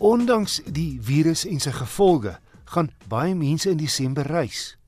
Ondanks 0.00 0.62
die 0.64 0.96
virus 1.04 1.42
en 1.44 1.58
sy 1.60 1.74
gevolge, 1.76 2.30
gaan 2.72 2.86
baie 3.12 3.34
mense 3.36 3.68
in 3.68 3.76
Desember 3.76 4.24
reis. 4.32 4.78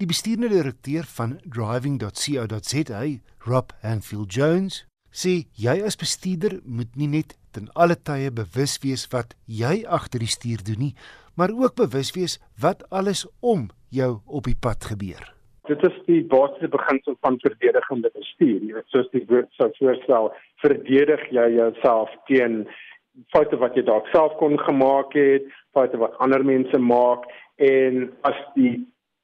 Die 0.00 0.08
bestuurende 0.08 0.48
direkteur 0.48 1.04
van 1.18 1.34
driving.co.za, 1.44 3.02
Rob 3.44 3.74
Hanfield 3.82 4.32
Jones, 4.32 4.86
sê 5.12 5.34
jy 5.52 5.74
as 5.84 6.00
bestuurder 6.00 6.62
moet 6.64 6.96
nie 6.96 7.10
net 7.12 7.36
ten 7.52 7.68
alle 7.76 7.98
tye 8.00 8.32
bewus 8.32 8.78
wees 8.80 9.04
wat 9.12 9.36
jy 9.44 9.82
agter 9.84 10.24
die 10.24 10.32
stuur 10.32 10.64
doen 10.64 10.80
nie, 10.86 10.94
maar 11.36 11.52
ook 11.52 11.76
bewus 11.76 12.14
wees 12.16 12.40
wat 12.56 12.86
alles 12.88 13.26
om 13.44 13.68
jou 13.92 14.14
op 14.24 14.48
die 14.48 14.56
pad 14.56 14.88
gebeur. 14.94 15.28
Dit 15.68 15.84
is 15.84 16.02
die 16.08 16.22
basiese 16.24 16.72
beginsel 16.72 17.20
van 17.20 17.36
verdedigende 17.44 18.08
bestuur. 18.16 18.64
Jy 18.64 18.80
weet 18.80 18.96
soos 18.96 19.12
die 19.12 19.26
woord 19.28 19.52
sou 19.60 19.68
voorstel, 19.76 20.32
verdedig 20.64 21.28
jy 21.36 21.50
jouself 21.60 22.16
teen 22.32 22.62
foute 23.34 23.58
wat 23.60 23.76
jy 23.76 23.84
dalk 23.86 24.06
self 24.12 24.36
kon 24.40 24.58
gemaak 24.60 25.14
het, 25.18 25.48
foute 25.76 25.98
wat 26.00 26.16
ander 26.24 26.44
mense 26.44 26.78
maak 26.78 27.26
en 27.62 28.08
as 28.28 28.38
die 28.54 28.76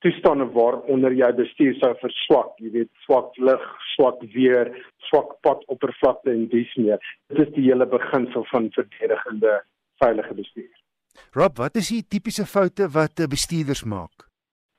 toestande 0.05 0.45
waaronder 0.53 1.15
jy 1.17 1.31
bestuur 1.39 1.77
sou 1.81 1.93
verswak, 2.03 2.53
jy 2.61 2.73
weet 2.75 2.91
swak 3.07 3.33
lig, 3.41 3.63
swak 3.95 4.21
weer, 4.35 4.71
swak 5.09 5.33
padoppervlakte 5.47 6.35
en 6.35 6.45
dis 6.53 6.73
meer. 6.77 7.01
Dit 7.33 7.47
is 7.47 7.55
die 7.57 7.69
hele 7.71 7.87
beginsel 7.89 8.45
van 8.51 8.69
verdedigende 8.77 9.63
veilige 10.03 10.37
bestuur. 10.37 10.73
Rob, 11.39 11.57
wat 11.63 11.79
is 11.81 11.89
die 11.95 12.03
tipiese 12.03 12.45
foute 12.51 12.91
wat 12.93 13.23
bestuurders 13.31 13.85
maak? 13.89 14.29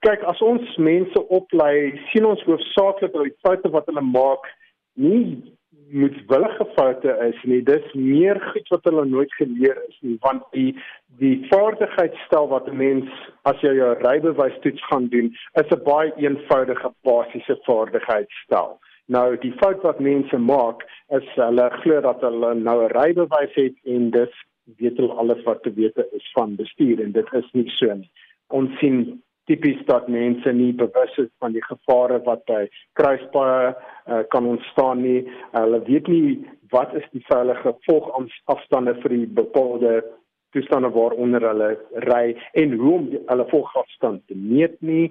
Kyk, 0.06 0.22
as 0.30 0.42
ons 0.46 0.76
mense 0.78 1.22
oplei, 1.34 1.96
sien 2.12 2.28
ons 2.30 2.44
hoofsaaklik 2.46 3.16
dat 3.16 3.26
die 3.26 3.38
foute 3.42 3.72
wat 3.74 3.88
hulle 3.90 4.06
maak 4.06 4.46
nie 5.02 5.55
moetswillige 5.92 6.66
foute 6.76 7.18
is 7.28 7.44
nie. 7.44 7.62
Dis 7.64 7.94
meer 7.94 8.40
goed 8.52 8.68
wat 8.74 8.84
hulle 8.84 9.06
nooit 9.06 9.34
geleer 9.34 9.78
is 9.88 9.98
nie, 10.02 10.18
want 10.22 10.44
die 10.52 10.72
die 11.20 11.46
vaardigheidsstel 11.50 12.48
wat 12.52 12.68
'n 12.68 12.78
mens 12.78 13.10
as 13.44 13.62
jy 13.62 13.76
jou 13.76 13.94
rybewys 14.02 14.58
toets 14.62 14.84
gaan 14.90 15.08
doen, 15.08 15.36
is 15.62 15.70
'n 15.72 15.84
baie 15.84 16.12
eenvoudige 16.16 16.92
basiese 17.04 17.58
vaardigheidsstel. 17.68 18.80
Nou 19.08 19.38
die 19.38 19.54
fout 19.62 19.82
wat 19.82 20.00
mense 20.00 20.38
maak 20.38 20.84
is 21.10 21.28
hulle 21.36 21.70
glo 21.70 22.02
dat 22.02 22.22
hulle 22.22 22.54
nou 22.56 22.84
'n 22.84 22.94
rybewys 23.00 23.54
het 23.54 23.76
en 23.84 24.10
dis 24.10 24.34
weet 24.78 24.98
hulle 24.98 25.14
alles 25.14 25.44
wat 25.44 25.64
te 25.64 25.74
weet 25.74 25.98
is 26.12 26.32
van 26.34 26.56
bestuur 26.56 27.04
en 27.04 27.12
dit 27.12 27.34
is 27.34 27.52
nie 27.52 27.70
so 27.70 27.94
nie. 27.94 28.12
Ons 28.48 28.78
sien 28.80 29.22
tipies 29.50 29.82
dat 29.86 30.08
mense 30.12 30.52
nie 30.54 30.74
bewus 30.74 31.18
is 31.22 31.32
van 31.44 31.54
die 31.54 31.64
gevare 31.66 32.20
wat 32.26 32.44
by 32.50 32.66
kruispaaie 33.00 33.72
uh, 33.72 34.22
kan 34.34 34.48
ontstaan 34.50 35.02
nie. 35.06 35.24
Hulle 35.54 35.82
weet 35.88 36.10
nie 36.12 36.38
wat 36.74 36.96
is 36.98 37.06
die 37.14 37.24
veilige 37.30 37.76
volgafstande 37.86 38.96
vir 39.04 39.18
die 39.18 39.28
bepaalde 39.40 40.00
toestande 40.56 40.90
waaronder 40.96 41.44
hulle 41.50 41.72
ry 42.08 42.36
en 42.54 42.78
hoe 42.80 42.94
om 42.98 43.10
die, 43.12 43.22
hulle 43.30 43.48
volgafstand 43.52 44.24
te 44.28 44.38
meet 44.40 44.78
nie. 44.82 45.10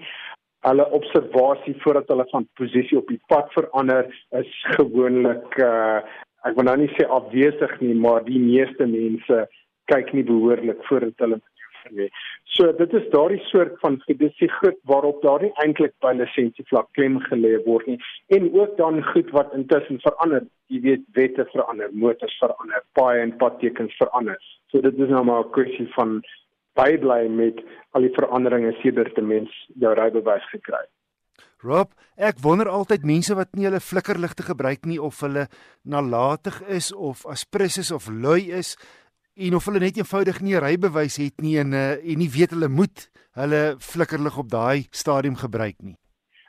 Hulle 0.64 0.86
observasie 0.96 1.76
voordat 1.82 2.08
hulle 2.08 2.26
van 2.30 2.48
posisie 2.58 2.98
op 2.98 3.10
die 3.12 3.20
pad 3.28 3.52
verander 3.52 4.08
is 4.40 4.52
gewoonlik 4.78 5.58
uh, 5.62 6.00
ek 6.44 6.56
wil 6.58 6.66
nou 6.68 6.76
nie 6.80 6.90
sê 6.96 7.06
afwesig 7.08 7.78
nie, 7.80 7.94
maar 7.96 8.24
die 8.26 8.40
meeste 8.40 8.86
mense 8.88 9.44
kyk 9.92 10.10
nie 10.16 10.24
behoorlik 10.28 10.80
voordat 10.88 11.20
hulle 11.24 11.40
nie. 11.90 12.08
So 12.44 12.72
dit 12.72 12.92
is 12.94 13.10
daardie 13.10 13.40
soort 13.50 13.78
van 13.80 14.00
gedissie 14.06 14.48
goed 14.60 14.78
waarop 14.90 15.22
daar 15.22 15.42
nie 15.42 15.52
eintlik 15.64 15.94
by 16.00 16.12
lisensie 16.16 16.64
vlak 16.70 16.88
klem 16.92 17.20
gelê 17.28 17.56
word 17.66 17.86
nie 17.86 17.98
en 18.36 18.50
ook 18.54 18.76
dan 18.76 19.02
goed 19.12 19.30
wat 19.30 19.54
intussen 19.54 20.00
verander. 20.00 20.46
Jy 20.72 20.80
weet 20.80 21.04
wette 21.12 21.44
verander, 21.52 21.92
motors 21.92 22.38
verander, 22.40 22.82
paaie 22.92 23.20
en 23.20 23.36
padtekens 23.36 23.96
verander. 24.00 24.38
So 24.72 24.80
dit 24.80 24.98
is 24.98 25.08
nou 25.08 25.24
maar 25.24 25.44
'n 25.44 25.50
kwessie 25.50 25.88
van 25.94 26.22
bybly 26.74 27.28
met 27.28 27.62
al 27.94 28.02
die 28.06 28.14
veranderinge 28.14 28.72
sedert 28.82 29.18
'n 29.18 29.26
mens 29.26 29.50
jou 29.78 29.94
rybewys 29.94 30.50
gekry 30.50 30.80
het. 30.80 30.92
Rob, 31.64 31.94
ek 32.20 32.42
wonder 32.44 32.68
altyd 32.68 33.06
mense 33.08 33.34
wat 33.34 33.54
nie 33.56 33.64
hulle 33.64 33.80
flikkerligte 33.80 34.44
gebruik 34.44 34.84
nie 34.84 35.00
of 35.00 35.20
hulle 35.24 35.46
nalatig 35.82 36.60
is 36.68 36.92
of 36.92 37.24
aspris 37.26 37.78
is 37.78 37.90
of 37.90 38.08
lui 38.08 38.50
is 38.52 38.76
en 39.36 39.54
of 39.54 39.64
hulle 39.66 39.82
net 39.82 39.96
eenvoudig 39.98 40.40
nie 40.40 40.54
'n 40.54 40.62
rybewys 40.62 41.16
het 41.16 41.40
nie 41.42 41.58
en 41.58 41.72
uh, 41.72 41.98
en 41.98 42.18
nie 42.18 42.30
weet 42.30 42.50
hulle 42.54 42.68
moet 42.68 43.10
hulle 43.34 43.74
flikkerlig 43.78 44.38
op 44.38 44.48
daai 44.48 44.86
stadium 44.90 45.36
gebruik 45.36 45.74
nie. 45.82 45.96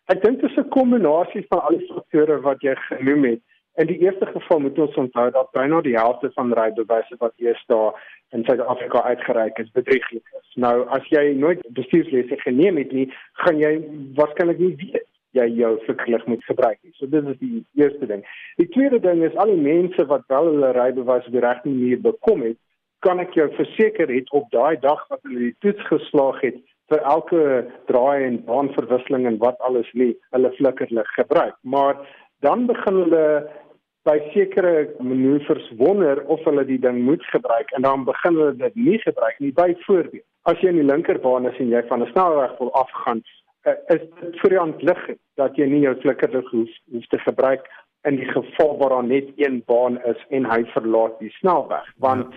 Ek 0.05 0.21
dink 0.21 0.41
dit 0.41 0.49
is 0.49 0.57
'n 0.57 0.69
kombinasie 0.69 1.45
van 1.49 1.61
al 1.61 1.77
die 1.77 1.87
faktore 1.87 2.41
wat 2.41 2.61
jy 2.61 2.75
genoem 2.75 3.23
het. 3.23 3.41
In 3.75 3.87
die 3.87 3.97
eerste 3.97 4.25
geval 4.25 4.59
moet 4.59 4.79
ons 4.79 4.95
onthou 4.95 5.31
dat 5.31 5.51
byna 5.51 5.81
die 5.81 5.97
helfte 5.97 6.31
van 6.35 6.53
rybewyse 6.53 7.15
wat 7.17 7.33
eers 7.37 7.63
daar 7.67 7.91
in 8.31 8.43
Suid-Afrika 8.45 9.03
uitgereik 9.03 9.57
is, 9.57 9.71
bedrieglik 9.71 10.23
is. 10.39 10.55
Nou, 10.55 10.87
as 10.87 11.03
jy 11.09 11.33
nooit 11.33 11.59
bestuurslesse 11.73 12.37
geneem 12.37 12.77
het 12.77 12.91
nie, 12.91 13.11
gaan 13.33 13.57
jy 13.59 13.81
waarskynlik 14.15 14.59
nie 14.59 14.75
weet 14.75 15.07
jy 15.31 15.47
jou 15.59 15.79
flikkerlig 15.83 16.25
moet 16.25 16.43
gebruik 16.43 16.77
nie. 16.83 16.93
So 16.93 17.07
dit 17.07 17.27
is 17.27 17.37
die 17.39 17.65
eerste 17.73 18.05
ding. 18.05 18.23
Die 18.55 18.69
tweede 18.69 18.99
ding 18.99 19.23
is 19.23 19.35
al 19.35 19.51
die 19.51 19.61
mense 19.61 20.05
wat 20.05 20.23
wel 20.27 20.45
hulle 20.53 20.71
rybewyse 20.71 21.27
op 21.27 21.35
die 21.35 21.43
regte 21.43 21.69
manier 21.69 22.01
bekom 22.01 22.41
het, 22.41 22.57
kan 22.99 23.19
ek 23.19 23.33
jou 23.33 23.49
verseker 23.57 24.09
het 24.09 24.31
op 24.31 24.47
daai 24.51 24.79
dag 24.79 25.01
wat 25.09 25.21
hulle 25.27 25.39
die 25.39 25.55
toets 25.59 25.83
geslaag 25.89 26.41
het 26.41 26.61
vir 26.93 27.01
elke 27.01 27.43
draai 27.89 28.25
en 28.25 28.43
baanverwisseling 28.45 29.25
en 29.25 29.37
wat 29.41 29.59
alles 29.59 29.89
nie 29.93 30.13
hulle 30.35 30.51
flikkerlig 30.57 31.09
gebruik. 31.17 31.55
Maar 31.61 31.97
dan 32.45 32.65
begin 32.69 33.01
hulle 33.03 33.25
by 34.05 34.19
sekere 34.33 34.91
manoeuvres 35.01 35.71
wonder 35.79 36.21
of 36.29 36.43
hulle 36.45 36.65
die 36.65 36.79
ding 36.81 37.01
moet 37.07 37.23
gebruik 37.33 37.71
en 37.73 37.81
dan 37.81 38.05
begin 38.05 38.37
hulle 38.37 38.57
dit 38.59 38.75
nie 38.75 38.99
gebruik 39.01 39.39
nie. 39.39 39.53
Byvoorbeeld 39.53 40.25
as 40.45 40.61
jy 40.61 40.69
in 40.69 40.83
die 40.83 40.85
linkerbaan 40.85 41.49
is 41.49 41.57
en 41.61 41.73
jy 41.73 41.81
van 41.89 42.03
'n 42.03 42.11
snelweg 42.11 42.53
wil 42.59 42.71
afgaan 42.73 43.23
eh, 43.65 43.73
is 43.95 44.03
dit 44.21 44.39
vir 44.41 44.51
jou 44.53 44.63
ontlig 44.63 45.01
dat 45.41 45.57
jy 45.57 45.65
nie 45.65 45.81
jou 45.81 45.95
flikkerlig 46.01 46.49
hoef, 46.51 46.69
hoef 46.91 47.07
te 47.09 47.17
gebruik 47.17 47.65
in 48.05 48.19
die 48.21 48.29
geval 48.29 48.77
waar 48.77 48.89
daar 48.89 49.07
net 49.07 49.31
een 49.35 49.63
baan 49.65 49.97
is 50.03 50.25
en 50.29 50.45
hy 50.45 50.61
verlaat 50.73 51.19
die 51.19 51.31
snelweg. 51.39 51.85
Want 51.97 52.33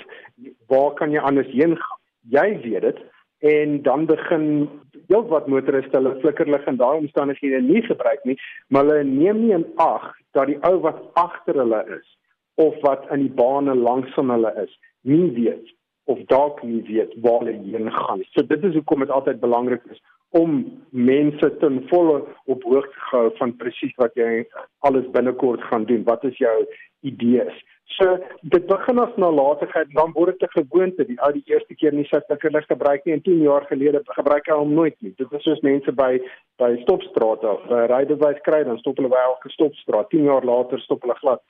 waar 0.66 0.92
kan 0.96 1.12
jy 1.12 1.20
anders 1.20 1.50
heen 1.52 1.76
gaan? 1.76 2.00
Jy 2.20 2.48
weet 2.64 2.86
dit. 2.86 3.00
En 3.38 3.82
dan 3.82 4.06
begin 4.06 4.68
heel 5.06 5.26
wat 5.28 5.46
motoriste 5.46 5.96
hulle 5.96 6.16
flikkerlig 6.20 6.66
in 6.66 6.80
daai 6.80 6.98
omstandighede 6.98 7.60
nie 7.62 7.82
gebruik 7.82 8.24
nie. 8.24 8.38
Maar 8.68 8.88
hulle 8.88 9.04
neem 9.04 9.44
nie 9.44 9.54
in 9.56 9.66
ag 9.76 10.14
dat 10.36 10.50
die 10.50 10.58
ou 10.66 10.78
wat 10.86 11.02
agter 11.12 11.60
hulle 11.62 11.84
is 11.98 12.16
of 12.54 12.80
wat 12.82 13.06
in 13.14 13.28
die 13.28 13.34
bane 13.34 13.74
langs 13.74 14.14
van 14.16 14.30
hulle 14.34 14.54
is 14.64 14.72
nie 15.00 15.30
weet 15.36 15.74
of 16.08 16.18
dalk 16.32 16.62
nie 16.64 16.82
weet 16.88 17.12
waar 17.22 17.44
hulle 17.44 17.58
heen 17.68 17.92
gaan. 17.92 18.24
So 18.32 18.42
dit 18.42 18.64
is 18.64 18.74
hoekom 18.74 19.04
dit 19.04 19.12
altyd 19.14 19.40
belangrik 19.40 19.84
is 19.92 20.00
om 20.36 20.80
mense 20.90 21.56
ten 21.60 21.80
volle 21.88 22.20
op 22.44 22.62
hoogte 22.62 23.00
gehou 23.08 23.30
van 23.38 23.56
presies 23.56 23.94
wat 23.96 24.14
jy 24.14 24.44
alles 24.84 25.08
binnekort 25.10 25.62
gaan 25.70 25.84
doen. 25.88 26.04
Wat 26.04 26.24
is 26.24 26.36
jou 26.36 26.56
idees? 27.00 27.64
So 27.96 28.18
dit 28.42 28.66
begin 28.68 29.00
as 29.00 29.14
nalatigheid, 29.16 29.88
dan 29.96 30.12
word 30.12 30.38
dit 30.38 30.48
'n 30.48 30.60
gewoonte. 30.60 31.04
Die 31.04 31.20
ou 31.24 31.32
die 31.32 31.42
eerste 31.46 31.74
keer 31.74 31.92
nie 31.92 32.04
sy 32.04 32.20
flikkerlig 32.26 32.66
gebruik 32.66 33.04
nie 33.04 33.14
en 33.14 33.22
10 33.22 33.42
jaar 33.42 33.64
gelede 33.66 34.02
gebruik 34.04 34.46
hy 34.46 34.54
hom 34.54 34.74
nooit 34.74 34.96
nie. 35.00 35.14
Dit 35.16 35.32
is 35.32 35.42
soos 35.42 35.60
mense 35.60 35.92
by 35.92 36.20
by 36.58 36.76
stopstrate 36.82 37.48
of 37.48 37.60
rydewys 37.90 38.40
kry, 38.42 38.64
dan 38.64 38.78
stop 38.78 38.96
hulle 38.96 39.08
by 39.08 39.22
elke 39.24 39.48
stopstraat. 39.48 40.10
10 40.10 40.24
jaar 40.24 40.44
later 40.44 40.78
stop 40.80 41.02
hulle 41.02 41.14
glad. 41.14 41.40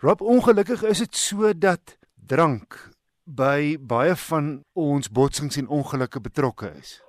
Rob, 0.00 0.20
ongelukkig 0.20 0.82
is 0.82 0.98
dit 0.98 1.14
so 1.14 1.52
dat 1.52 1.98
drank 2.26 2.92
by 3.24 3.76
baie 3.80 4.14
van 4.16 4.64
ons 4.72 5.08
botsings 5.08 5.56
en 5.56 5.68
ongelukke 5.68 6.20
betrokke 6.20 6.70
is. 6.78 7.00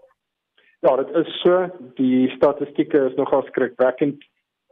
Ja, 0.84 0.96
dit 0.96 1.16
is 1.16 1.40
so. 1.40 1.70
Die 1.96 2.30
statistieke 2.30 3.06
is 3.08 3.14
nogal 3.16 3.44
skrikwekkend. 3.48 4.24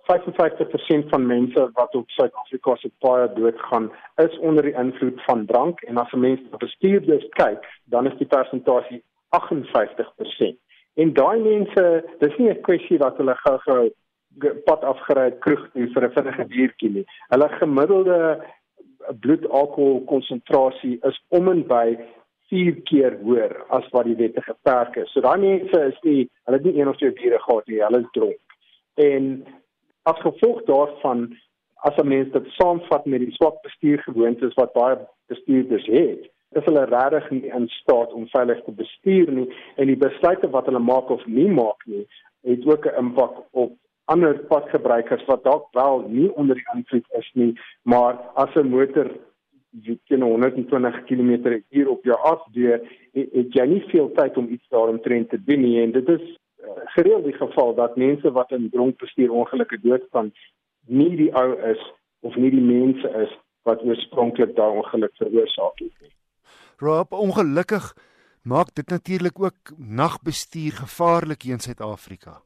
55% 0.10 1.08
van 1.10 1.26
mense 1.26 1.70
wat 1.74 1.96
op 1.96 2.10
Suid-Afrika 2.10 2.76
se 2.76 2.92
paaie 3.00 3.30
doodgaan, 3.34 3.92
is 4.16 4.40
onder 4.40 4.64
die 4.64 4.74
invloed 4.74 5.24
van 5.24 5.46
drank 5.46 5.82
en 5.82 5.98
as 5.98 6.12
'n 6.12 6.20
mens 6.20 6.42
na 6.50 6.58
bestuurders 6.58 7.28
kyk, 7.30 7.64
dan 7.86 8.08
is 8.08 8.18
die 8.18 8.28
persentasie 8.28 9.04
58%. 9.30 10.60
En 10.94 11.14
daai 11.14 11.40
mense, 11.40 12.04
dis 12.20 12.38
nie 12.38 12.50
'n 12.50 12.62
kwessie 12.62 12.98
dat 12.98 13.18
hulle 13.18 13.36
gou-gou 13.36 13.92
pad 14.66 14.84
afgery 14.84 15.24
het 15.24 15.40
kroeg 15.40 15.70
toe 15.72 15.88
vir 15.94 16.04
'n 16.04 16.12
vinnige 16.12 16.46
biertjie 16.46 16.90
nie. 16.90 17.06
Hulle 17.28 17.50
gemiddelde 17.50 18.44
bloedalkohol 19.20 20.04
konsentrasie 20.04 21.00
is 21.02 21.24
om 21.28 21.48
en 21.48 21.68
by 21.68 21.98
4 22.52 22.82
keer 22.90 23.18
hoër 23.24 23.56
as 23.78 23.88
wat 23.96 24.10
die 24.10 24.18
wette 24.20 24.44
geperk 24.44 24.98
is. 25.00 25.12
So 25.14 25.24
daai 25.24 25.40
mense 25.40 25.84
is 25.88 26.00
nie 26.04 26.28
hulle 26.46 26.60
het 26.60 26.68
nie 26.68 26.76
een 26.80 26.92
of 26.92 27.00
twee 27.00 27.16
biere 27.16 27.40
gehad 27.40 27.68
nie, 27.72 27.80
hulle 27.84 28.04
is 28.04 28.12
dronk. 28.18 28.58
En 29.00 29.32
as 30.12 30.20
gevolg 30.26 30.66
daarvan 30.68 31.30
as 31.88 31.98
'n 31.98 32.08
mens 32.08 32.32
dit 32.32 32.48
saamvat 32.58 33.06
met 33.06 33.24
die 33.24 33.34
swak 33.38 33.62
bestuurgewoontes 33.64 34.54
wat 34.60 34.74
baie 34.74 34.98
bestuurders 35.28 35.86
het, 35.86 36.28
is 36.52 36.66
hulle 36.66 36.86
regtig 36.86 37.30
nie 37.32 37.48
in 37.58 37.68
staat 37.68 38.14
om 38.14 38.28
veilig 38.28 38.64
te 38.64 38.72
bestuur 38.72 39.32
nie 39.32 39.48
en 39.76 39.88
die 39.88 39.98
besluite 39.98 40.50
wat 40.50 40.68
hulle 40.70 40.84
maak 40.84 41.10
of 41.10 41.26
nie 41.26 41.48
maak 41.48 41.86
nie, 41.86 42.06
het 42.44 42.66
ook 42.66 42.86
'n 42.86 42.98
impak 43.04 43.44
op 43.52 43.72
ander 44.06 44.40
padgebruikers 44.52 45.26
wat 45.26 45.44
dalk 45.44 45.68
wel 45.72 46.06
nie 46.08 46.30
onder 46.36 46.56
die 46.56 46.70
invloed 46.76 47.06
is 47.20 47.30
nie, 47.34 47.60
maar 47.84 48.20
as 48.34 48.56
'n 48.56 48.70
motor 48.70 49.08
teen 50.08 50.22
120 50.22 51.04
km/h 51.08 51.88
op 51.88 52.04
jou 52.04 52.18
afdeur, 52.20 52.82
het, 53.14 53.34
het 53.34 53.54
jy 53.56 53.66
nie 53.66 53.84
veel 53.92 54.12
tyd 54.16 54.38
om 54.38 54.50
iets 54.50 54.68
daaromtrent 54.70 55.30
te 55.30 55.40
doen 55.44 55.62
nie 55.62 55.82
en 55.82 55.92
dit 55.92 56.10
is 56.10 56.26
uh, 56.28 56.76
gereeld 56.96 57.24
die 57.24 57.38
geval 57.38 57.74
dat 57.76 57.96
mense 57.96 58.32
wat 58.32 58.52
in 58.52 58.70
dronk 58.70 58.98
bestuur 58.98 59.32
ongelukke 59.32 59.80
doodgaan 59.82 60.32
nie 60.88 61.16
die 61.16 61.32
ou 61.36 61.56
is 61.72 61.82
of 62.22 62.36
nie 62.36 62.52
die 62.52 62.64
mense 62.66 63.08
is 63.24 63.34
wat 63.68 63.84
oorspronklik 63.86 64.56
daai 64.58 64.78
ongeluk 64.82 65.14
veroorsaak 65.22 65.80
het 65.80 65.94
nie. 66.02 66.14
Rob, 66.82 67.14
ongelukkig 67.14 67.92
maak 68.42 68.74
dit 68.74 68.90
natuurlik 68.90 69.40
ook 69.40 69.74
nagbestuur 69.78 70.72
gevaarlik 70.72 71.42
hier 71.42 71.54
in 71.54 71.60
Suid-Afrika. 71.60 72.42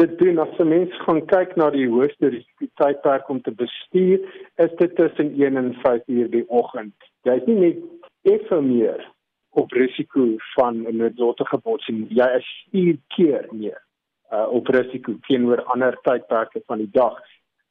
Dit 0.00 0.18
doen 0.18 0.38
as 0.38 0.58
'n 0.58 0.68
mens 0.68 0.92
gaan 1.04 1.26
kyk 1.26 1.56
na 1.56 1.70
die 1.70 1.88
hoogste 1.88 2.28
risikotydperk 2.32 3.28
om 3.28 3.40
te 3.42 3.52
bestuur, 3.52 4.18
is 4.56 4.72
dit 4.76 4.94
tussen 4.96 5.34
1 5.36 5.56
en 5.56 5.74
5 5.82 6.02
uur 6.06 6.30
die 6.30 6.48
oggend. 6.48 6.94
Jy 7.22 7.34
is 7.40 7.46
nie 7.46 7.54
net 7.54 7.78
effe 8.22 8.60
meer 8.60 9.04
op 9.50 9.72
risiko 9.72 10.24
van 10.54 10.86
'n 10.88 10.96
noodlottige 10.96 11.58
botsing, 11.58 12.06
jy 12.08 12.28
is 12.38 12.48
vier 12.70 12.96
keer 13.16 13.48
meer 13.50 13.82
uh, 14.32 14.46
op 14.48 14.66
risiko 14.68 15.12
teenoor 15.28 15.62
ander 15.62 15.98
tydperke 16.02 16.62
van 16.66 16.78
die 16.78 16.90
dag. 16.92 17.20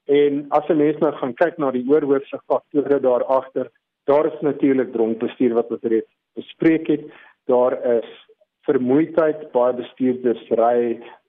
En 0.06 0.46
as 0.50 0.70
'n 0.70 0.78
mens 0.78 0.98
nou 0.98 1.14
gaan 1.14 1.34
kyk 1.34 1.58
na 1.58 1.72
die 1.72 1.86
oorhoofse 1.90 2.40
faktore 2.46 3.00
daar 3.00 3.24
agter, 3.24 3.72
daar 4.04 4.26
is 4.26 4.42
natuurlik 4.42 4.92
dronkbestuur 4.92 5.54
wat 5.54 5.72
ons 5.72 5.82
reeds 5.82 6.14
bespreek 6.34 6.88
het. 6.88 7.04
Daar 7.46 7.74
is 7.98 8.29
vermoeidheid 8.70 9.48
baie 9.56 9.74
bestuurders 9.78 10.42
ry 10.60 10.80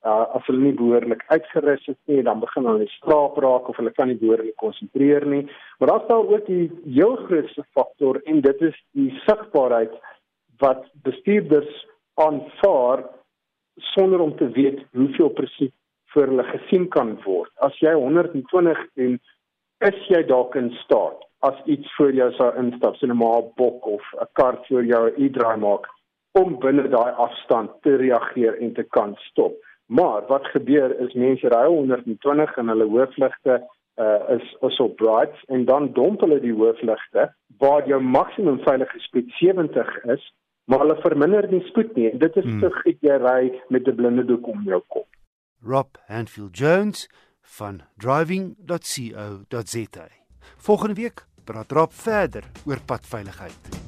uh, 0.04 0.26
as 0.36 0.46
hulle 0.48 0.62
nie 0.64 0.76
behoorlik 0.76 1.22
uitgerus 1.32 1.86
is 1.92 1.98
nie, 2.10 2.22
dan 2.26 2.42
begin 2.44 2.68
hulle 2.68 2.88
slaap 2.98 3.38
raak 3.44 3.68
of 3.70 3.78
hulle 3.80 3.92
kan 3.96 4.10
nie 4.10 4.18
behoorlik 4.20 4.56
konsentreer 4.62 5.26
nie. 5.28 5.44
Maar 5.78 5.94
dan 5.94 6.04
staan 6.04 6.32
ook 6.34 6.46
die 6.48 6.66
heel 6.84 7.16
grootste 7.26 7.64
faktor 7.76 8.20
en 8.26 8.42
dit 8.46 8.66
is 8.70 8.76
die 8.98 9.10
sigbaarheid 9.26 9.94
wat 10.60 10.84
bestuurders 11.06 11.72
aanvaar 12.20 13.06
sonder 13.94 14.20
om 14.20 14.36
te 14.36 14.50
weet 14.56 14.82
hoeveel 14.96 15.32
presies 15.36 15.74
vir 16.14 16.28
hulle 16.28 16.44
gesien 16.50 16.88
kan 16.92 17.14
word. 17.24 17.52
As 17.64 17.76
jy 17.80 17.94
120 17.96 18.80
en 19.06 19.20
is 19.86 20.00
jy 20.12 20.24
dalk 20.28 20.56
in 20.60 20.72
staat 20.82 21.24
as 21.46 21.56
iets 21.72 21.88
voor 21.96 22.12
jou 22.12 22.26
sou 22.36 22.50
instap, 22.60 22.96
so 22.96 23.06
'n 23.06 23.16
maar 23.16 23.46
bok 23.56 23.86
of 23.86 24.04
'n 24.20 24.28
kar 24.36 24.58
voor 24.68 24.84
jou 24.84 25.08
'n 25.08 25.24
e-draai 25.24 25.56
maak 25.56 25.86
om 26.38 26.58
binne 26.58 26.88
daai 26.88 27.10
afstand 27.10 27.70
te 27.82 27.96
reageer 27.96 28.58
en 28.62 28.74
te 28.74 28.82
kan 28.82 29.16
stop. 29.30 29.56
Maar 29.86 30.26
wat 30.26 30.46
gebeur 30.54 30.94
is 31.00 31.14
mense 31.18 31.48
ry 31.48 31.66
120 31.66 32.56
en 32.56 32.68
hulle 32.68 32.86
hoofligte 32.92 33.56
uh, 34.00 34.36
is 34.36 34.56
is 34.68 34.80
op 34.80 34.96
bright 34.96 35.36
en 35.46 35.64
dan 35.64 35.92
domp 35.92 36.20
hulle 36.20 36.40
die 36.40 36.54
hoofligte 36.54 37.32
waar 37.58 37.88
jou 37.88 38.02
maksimum 38.02 38.60
veilige 38.64 38.98
spoed 38.98 39.32
70 39.40 40.04
is, 40.14 40.34
maar 40.64 40.84
hulle 40.84 40.96
verminder 41.02 41.48
die 41.50 41.64
spoed 41.66 41.96
nie. 41.96 42.18
Dit 42.18 42.36
is 42.36 42.44
hmm. 42.44 42.60
te 42.60 42.96
jy 43.00 43.16
ry 43.18 43.62
met 43.68 43.88
'n 43.88 43.94
blinde 43.94 44.24
doek 44.24 44.46
om 44.46 44.62
jou 44.64 44.82
kop. 44.86 45.08
Rob 45.62 45.88
Hanfield 46.06 46.56
Jones 46.56 47.10
van 47.42 47.80
driving.co.za. 47.96 50.08
Volgende 50.56 50.94
week 50.94 51.26
praat 51.44 51.72
Rob 51.72 51.92
verder 51.92 52.44
oor 52.66 52.78
padveiligheid. 52.86 53.79